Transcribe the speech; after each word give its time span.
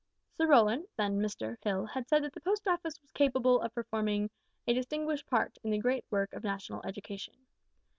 "Sir 0.35 0.47
Rowland 0.47 0.87
then 0.97 1.19
Mr 1.19 1.57
Hill 1.63 1.85
had 1.85 2.09
said 2.09 2.23
that 2.23 2.33
the 2.33 2.41
Post 2.41 2.67
Office 2.67 2.99
was 3.03 3.11
`capable 3.11 3.63
of 3.63 3.71
performing 3.75 4.31
a 4.65 4.73
distinguished 4.73 5.27
part 5.27 5.59
in 5.63 5.69
the 5.69 5.77
great 5.77 6.05
work 6.09 6.33
of 6.33 6.43
national 6.43 6.83
education.' 6.87 7.45